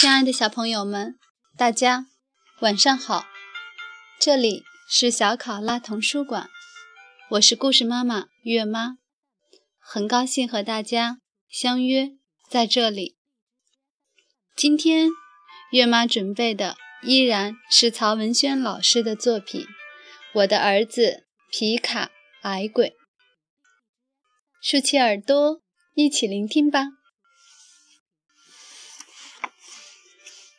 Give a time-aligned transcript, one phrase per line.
[0.00, 1.18] 亲爱的小朋友们，
[1.56, 2.06] 大家
[2.60, 3.26] 晚上好！
[4.20, 6.48] 这里是小考拉童书馆，
[7.30, 8.98] 我是故事妈妈月妈，
[9.80, 11.18] 很高兴和大家
[11.48, 12.12] 相约
[12.48, 13.16] 在这里。
[14.54, 15.08] 今天
[15.72, 19.62] 月妈准备的依然是曹文轩老师的作品
[20.34, 22.12] 《我的儿子皮卡
[22.42, 22.90] 矮鬼》，
[24.62, 25.60] 竖起耳朵，
[25.94, 26.97] 一起聆听吧。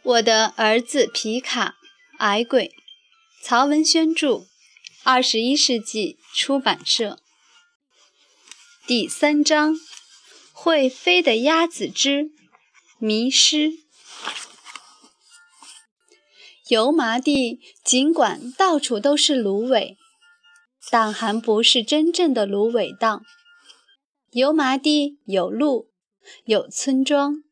[0.09, 1.75] 我的儿子皮卡，
[2.17, 2.71] 矮鬼，
[3.43, 4.47] 曹文轩著，
[5.03, 7.19] 二十一世纪出版社。
[8.87, 9.75] 第三章：
[10.51, 12.31] 会飞的鸭子之
[12.97, 13.73] 迷失。
[16.69, 19.95] 油麻地尽管到处都是芦苇，
[20.89, 23.23] 但还不是真正的芦苇荡。
[24.31, 25.91] 油麻地有路，
[26.45, 27.43] 有村庄。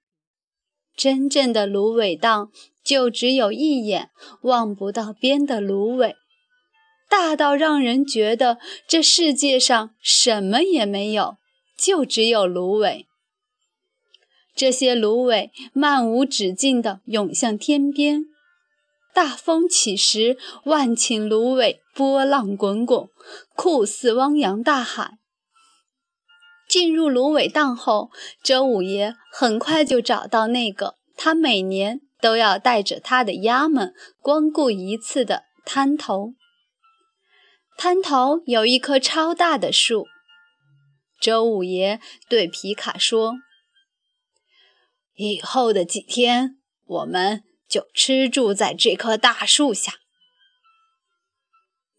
[0.97, 2.51] 真正的芦苇荡
[2.83, 4.09] 就只有一眼
[4.41, 6.15] 望不到边的芦苇，
[7.07, 11.37] 大到让人觉得这世界上什么也没有，
[11.77, 13.05] 就只有芦苇。
[14.55, 18.25] 这些芦苇漫无止境地涌向天边，
[19.13, 23.07] 大风起时，万顷芦苇波浪滚滚，
[23.55, 25.19] 酷似汪洋大海。
[26.67, 28.11] 进入芦苇荡后，
[28.43, 36.33] 周五爷很快就找到那个他每年都要带着他的鸭们光顾一次的滩头。
[37.77, 40.07] 滩头有一棵超大的树。
[41.21, 43.35] 周五爷对皮卡说
[45.15, 49.93] ：“以后的几天，我们就吃住在这棵大树下。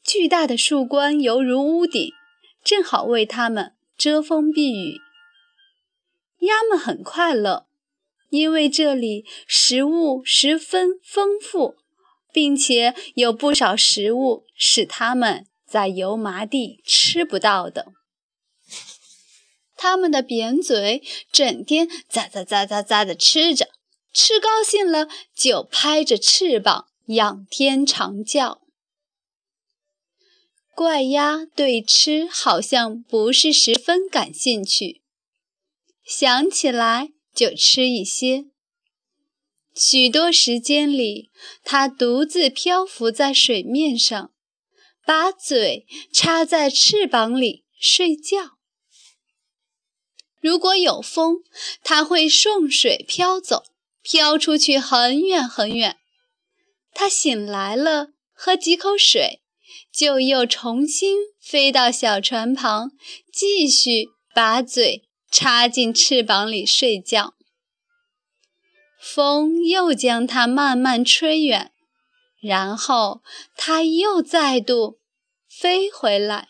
[0.04, 2.12] 巨大的树冠犹如屋顶，
[2.62, 5.00] 正好为他们。”遮风避雨，
[6.46, 7.66] 鸭们很快乐，
[8.30, 11.74] 因为这里食物十分丰富，
[12.32, 17.86] 并且有不少食物是它们在油麻地吃不到的。
[19.76, 23.68] 它们的扁嘴整天咂咂咂咂咂地吃着，
[24.12, 28.62] 吃高兴了就拍着翅膀仰天长叫。
[30.78, 35.02] 怪鸭对吃好像不是十分感兴趣，
[36.04, 38.44] 想起来就吃一些。
[39.74, 41.32] 许多时间里，
[41.64, 44.30] 它独自漂浮在水面上，
[45.04, 48.58] 把嘴插在翅膀里睡觉。
[50.40, 51.38] 如果有风，
[51.82, 53.64] 它会顺水飘走，
[54.00, 55.96] 飘出去很远很远。
[56.94, 59.42] 它醒来了，喝几口水。
[59.92, 62.90] 就又重新飞到小船旁，
[63.32, 67.34] 继续把嘴插进翅膀里睡觉。
[69.00, 71.72] 风又将它慢慢吹远，
[72.40, 73.22] 然后
[73.56, 74.98] 它又再度
[75.48, 76.48] 飞回来。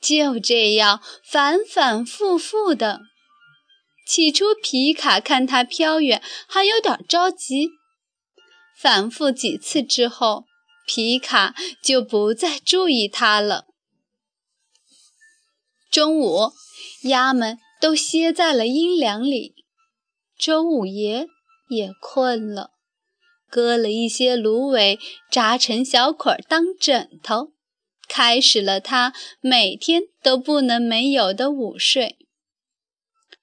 [0.00, 3.00] 就这样反反复复的。
[4.06, 7.68] 起初，皮卡看它飘远，还有点着急。
[8.80, 10.44] 反复几次之后，
[10.88, 13.66] 皮卡就不再注意它了。
[15.90, 16.52] 中午，
[17.02, 19.54] 鸭们都歇在了阴凉里，
[20.38, 21.26] 周五爷
[21.68, 22.70] 也困了，
[23.50, 24.98] 割了一些芦苇
[25.30, 27.52] 扎成小捆当枕头，
[28.08, 32.16] 开始了他每天都不能没有的午睡。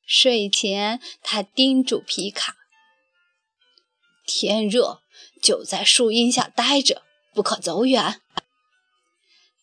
[0.07, 2.55] 睡前，他叮嘱皮卡
[4.25, 5.01] ：“天热，
[5.41, 7.03] 就在树荫下待着。”
[7.35, 8.21] 不可走远。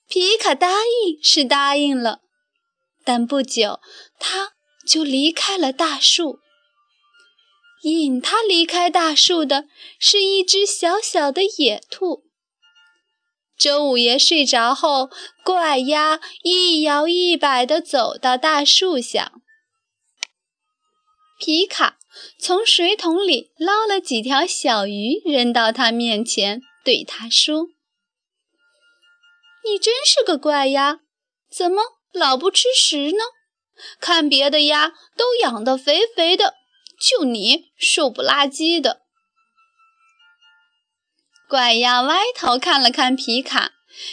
[0.06, 2.20] 皮卡答应是答应了，
[3.02, 3.80] 但不久
[4.18, 4.52] 他
[4.86, 6.38] 就离开了大树。
[7.84, 9.64] 引他离开大树的
[9.98, 12.24] 是一只小小的野兔。
[13.58, 15.08] 周五爷睡着后，
[15.44, 19.32] 怪鸭一摇一摆地走到大树下。
[21.38, 21.98] 皮卡
[22.38, 26.60] 从水桶里捞了几条小鱼，扔到他面前。
[26.84, 27.68] 对他说
[29.64, 31.00] ：“你真是个怪鸭，
[31.50, 31.82] 怎么
[32.12, 33.24] 老不吃食呢？
[34.00, 36.54] 看别的鸭都养得肥肥的，
[37.00, 39.02] 就你瘦不拉几的。”
[41.48, 43.72] 怪鸭歪头看了看皮卡，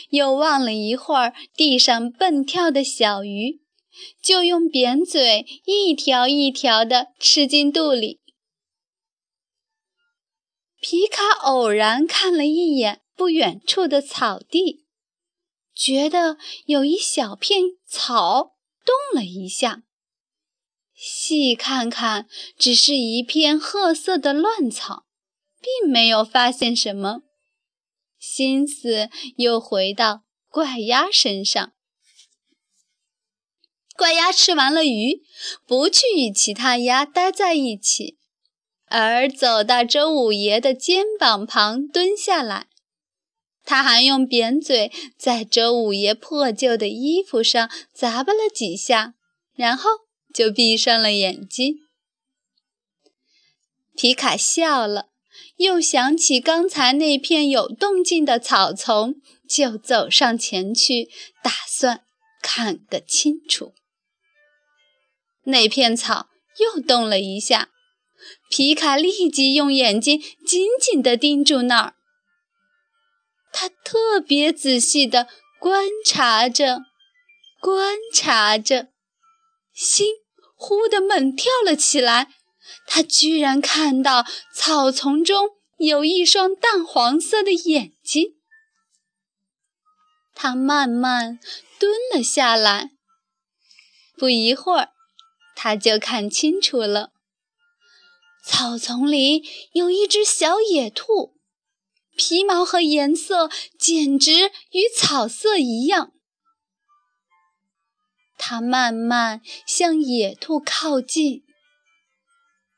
[0.09, 3.61] 又望了一会儿地上蹦跳的小鱼，
[4.21, 8.19] 就用扁嘴一条一条地吃进肚里。
[10.79, 14.85] 皮卡偶然看了一眼不远处的草地，
[15.75, 18.55] 觉得有一小片草
[18.85, 19.83] 动了一下，
[20.93, 25.05] 细看看，只是一片褐色的乱草，
[25.59, 27.23] 并没有发现什么。
[28.17, 31.73] 心思又回到怪鸭身上。
[33.95, 35.23] 怪鸭吃完了鱼，
[35.65, 38.18] 不去与其他鸭待在一起，
[38.89, 42.67] 而走到周五爷的肩膀旁蹲下来。
[43.63, 49.13] 他还用扁嘴在周五爷破旧的衣服上砸吧了几下，
[49.53, 49.89] 然后
[50.33, 51.75] 就闭上了眼睛。
[53.95, 55.09] 皮卡笑了，
[55.57, 59.15] 又想起刚才那片有动静的草丛，
[59.47, 61.09] 就走上前去，
[61.43, 62.05] 打算
[62.41, 63.73] 看个清楚。
[65.43, 67.69] 那片草又动了一下，
[68.49, 71.93] 皮卡立即用眼睛紧紧地盯住那儿。
[73.51, 75.27] 他特别仔细地
[75.59, 76.81] 观察着，
[77.61, 78.89] 观察着，
[79.73, 80.07] 心
[80.55, 82.29] 忽地猛跳了起来。
[82.85, 88.35] 他居然看到草丛中有一双淡黄色的眼睛。
[90.35, 91.39] 他慢慢
[91.79, 92.91] 蹲了下来，
[94.15, 94.89] 不一会儿，
[95.55, 97.11] 他就看清楚了，
[98.43, 99.43] 草丛里
[99.73, 101.35] 有一只小野兔。
[102.15, 106.11] 皮毛和颜色简直与草色一样。
[108.37, 111.43] 他慢慢向野兔靠近，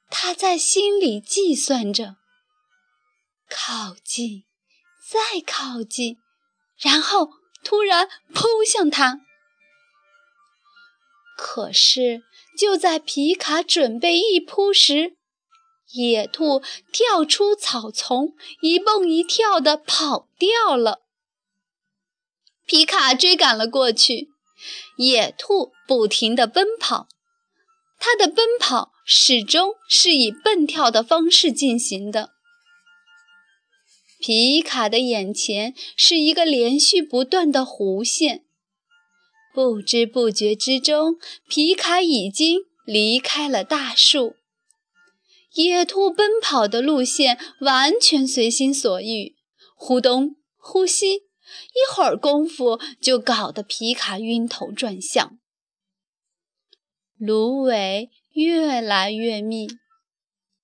[0.10, 2.18] 他在心里计算着：
[3.50, 4.44] 靠近，
[5.10, 6.18] 再靠近，
[6.78, 7.31] 然后
[7.63, 9.22] 突然扑向它。
[11.36, 12.22] 可是
[12.56, 15.18] 就在皮卡准备一扑时，
[15.93, 16.61] 野兔
[16.91, 21.01] 跳出草丛，一蹦一跳地跑掉了。
[22.65, 24.29] 皮卡追赶了过去，
[24.97, 27.07] 野兔不停地奔跑，
[27.99, 32.31] 它的奔跑始终是以蹦跳的方式进行的。
[34.19, 38.45] 皮卡的眼前是一个连续不断的弧线，
[39.53, 41.17] 不知不觉之中，
[41.49, 44.35] 皮卡已经离开了大树。
[45.53, 49.36] 野兔奔跑的路线完全随心所欲，
[49.75, 55.39] 忽东忽西，一会儿功夫就搞得皮卡晕头转向。
[57.18, 59.68] 芦苇越来越密，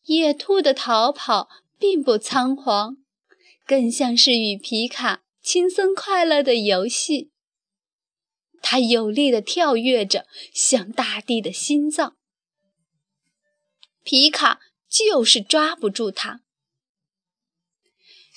[0.06, 2.96] 野兔的逃跑并不仓皇，
[3.66, 7.34] 更像是与皮卡轻松快乐的游戏。
[8.62, 12.16] 它有力地跳跃着，像大地的心脏。
[14.06, 14.62] 皮卡。
[14.90, 16.42] 就是抓不住它。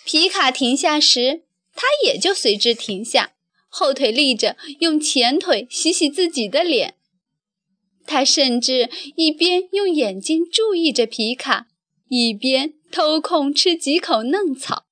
[0.04, 1.44] 皮卡停下时，
[1.74, 3.34] 它也就随之停下，
[3.68, 6.96] 后腿立着，用前腿洗洗自己的脸。
[8.06, 11.68] 它甚至一边用眼睛注意着皮卡，
[12.08, 14.86] 一边偷空吃几口嫩草。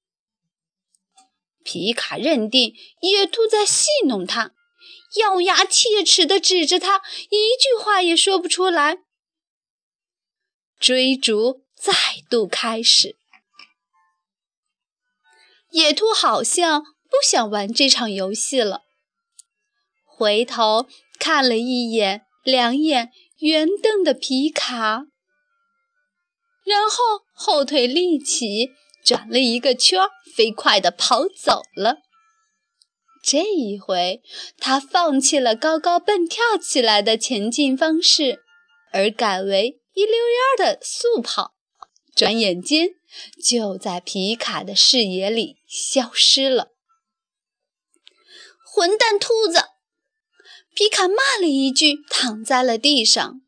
[1.65, 4.53] 皮卡认定野兔在戏弄他，
[5.17, 8.99] 咬牙切齿地指着他，一句话也说不出来。
[10.79, 11.93] 追逐再
[12.31, 13.17] 度开始，
[15.71, 18.83] 野兔好像不想玩这场游戏了，
[20.05, 20.87] 回头
[21.19, 25.07] 看了一眼两眼圆瞪的皮卡，
[26.65, 28.71] 然后后腿立起，
[29.05, 30.01] 转了一个圈，
[30.37, 31.99] 飞快地跑走了。
[33.21, 34.23] 这一回，
[34.57, 38.45] 他放弃了高高蹦跳起来的前进方式，
[38.93, 39.81] 而改为。
[39.99, 41.57] 一溜烟的速跑，
[42.15, 42.91] 转眼间
[43.45, 46.73] 就在皮卡的视野里消失了。
[48.65, 49.59] 混蛋兔子！
[50.73, 53.41] 皮卡骂了一句，躺在了地上，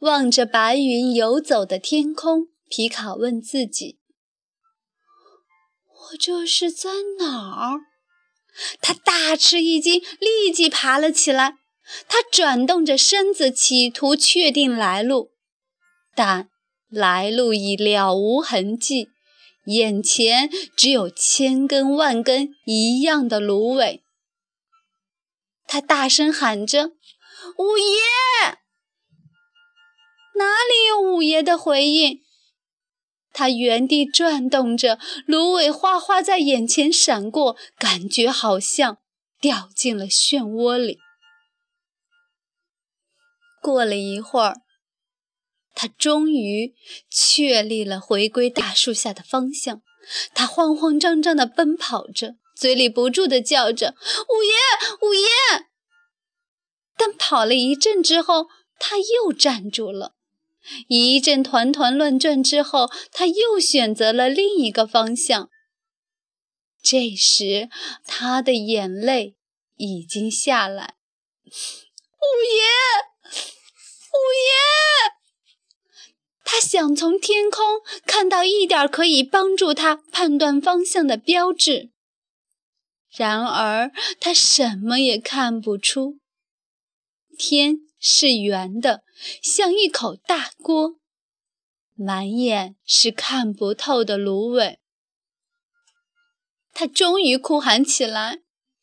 [0.00, 2.48] 望着白云游走的天空。
[2.68, 4.00] 皮卡问自己
[6.10, 7.80] ：“我这是在哪儿？”
[8.82, 11.56] 他大吃一惊，立即爬了起来。
[12.08, 15.30] 他转动着身子，企图确定来路，
[16.14, 16.50] 但
[16.88, 19.10] 来路已了无痕迹，
[19.66, 24.02] 眼前只有千根万根一样的芦苇。
[25.66, 26.92] 他大声喊着
[27.58, 27.96] ：“五爷！”
[30.36, 32.20] 哪里有五爷的回应？
[33.32, 38.98] 他原地转动着，芦苇哗哗在眼前闪过，感觉好像
[39.40, 40.98] 掉进了漩涡里。
[43.66, 44.54] 过了一会儿，
[45.74, 46.72] 他终于
[47.10, 49.82] 确立了回归大树下的方向。
[50.32, 53.96] 他慌慌张张地奔跑着，嘴里不住地叫着
[54.30, 54.52] ：“五爷，
[55.08, 55.26] 五爷！”
[56.96, 58.46] 但跑了一阵之后，
[58.78, 60.14] 他又站住了。
[60.86, 65.50] 一阵团团乱转之后，他又选择了另一个方向。
[66.80, 67.68] 这时，
[68.06, 69.36] 他的眼泪
[69.74, 70.94] 已经下来。
[71.44, 72.62] 五爷，
[74.16, 75.12] 五爷！
[76.44, 81.90] 他想从天空看到一点可以帮助他判断方向的标志，
[83.10, 86.18] 然而他什么也看不出。
[87.36, 89.02] 天是圆的，
[89.42, 91.00] 像一口大锅，
[91.94, 94.78] 满眼是看不透的芦苇。
[96.72, 98.36] 他终于哭喊起来：“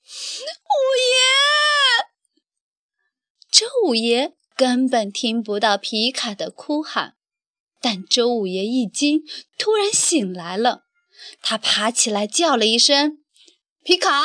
[0.04, 1.16] 五爷！”
[3.50, 7.16] 周五爷根本听不到皮卡的哭喊，
[7.82, 9.24] 但周五爷一惊，
[9.58, 10.84] 突然醒来了。
[11.42, 13.20] 他爬起来叫了一声
[13.84, 14.24] ：“皮卡！”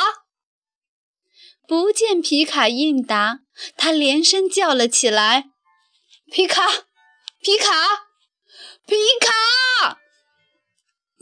[1.68, 3.40] 不见皮卡应答。
[3.76, 5.50] 他连声叫了起来
[6.32, 6.66] ：“皮卡，
[7.42, 7.66] 皮卡，
[8.86, 9.98] 皮卡！”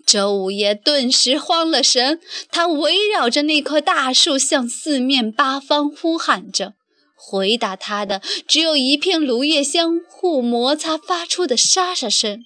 [0.06, 2.20] 周五爷顿时慌了神，
[2.52, 6.75] 他围绕着那棵大树向四面八方呼喊着。
[7.16, 12.44] 回答他的只有一片芦叶相互摩擦发出的沙沙声。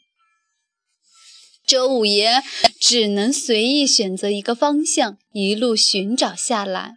[1.67, 2.43] 周五爷
[2.81, 6.95] 只能随意选择一个方向，一路寻找下来。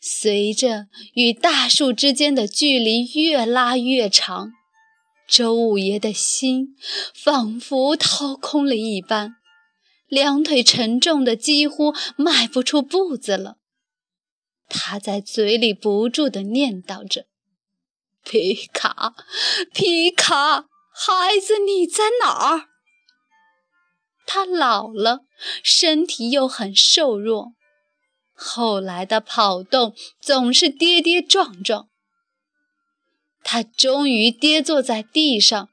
[0.00, 4.50] 随着与大树之间的距离越拉越长，
[5.28, 6.74] 周五爷的心
[7.14, 9.36] 仿佛掏空了一般，
[10.08, 13.58] 两腿沉重的几乎迈不出步子了。
[14.74, 17.26] 他在嘴里不住地念叨着
[18.24, 19.14] ：“皮卡，
[19.74, 22.68] 皮卡，孩子，你在哪儿？”
[24.24, 25.26] 他老了，
[25.62, 27.52] 身体又很瘦弱。
[28.32, 31.88] 后来的跑动总是跌跌撞撞。
[33.44, 35.68] 他终于跌坐在地上，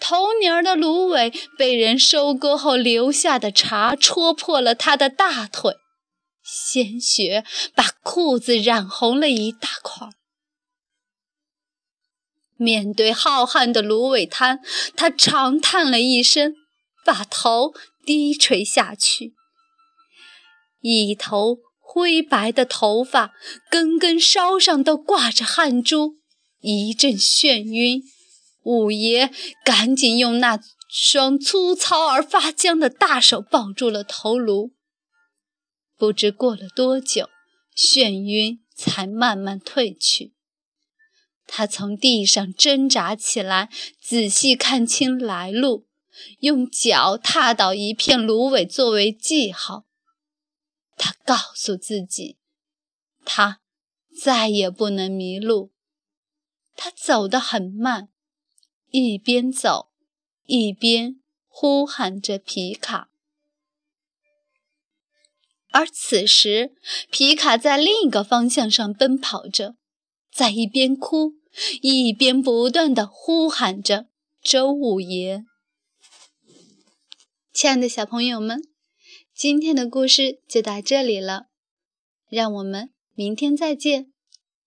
[0.00, 5.74] 头年的芦苇被人收割后留下的茬戳破了他的大腿，
[6.52, 7.44] 鲜血
[7.74, 10.10] 把裤子染红了一大块。
[12.56, 14.60] 面对浩瀚的芦苇滩，
[14.94, 16.54] 他长叹了一声，
[17.04, 17.72] 把头
[18.04, 19.34] 低垂下去，
[20.80, 21.58] 一头。
[21.94, 23.34] 灰白的头发，
[23.70, 26.14] 根根梢上都挂着汗珠，
[26.60, 28.02] 一阵眩晕。
[28.62, 29.30] 五爷
[29.62, 34.72] 赶紧用那双粗糙而发僵的大手抱住了头颅。
[36.02, 37.30] 不知过了多久，
[37.76, 40.34] 眩晕才慢慢退去。
[41.46, 45.86] 他从地上挣扎起来，仔细看清来路，
[46.40, 49.86] 用脚踏倒一片芦苇作为记号。
[50.96, 52.36] 他告诉自己，
[53.24, 53.60] 他
[54.20, 55.70] 再也不能迷路。
[56.74, 58.08] 他走得很慢，
[58.90, 59.92] 一边走
[60.46, 63.11] 一边呼喊着皮卡。
[65.72, 66.72] 而此时，
[67.10, 69.74] 皮卡在另一个方向上奔跑着，
[70.32, 71.32] 在一边哭
[71.80, 74.06] 一边不断地呼喊着
[74.42, 75.44] 周五爷。
[77.52, 78.62] 亲爱的小朋友们。
[79.34, 81.46] 今天的故事就到这里了，
[82.28, 84.12] 让我们明天再见。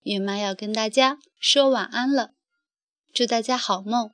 [0.02, 2.32] 月妈要跟大家说晚安了，
[3.14, 4.10] 祝大家好梦。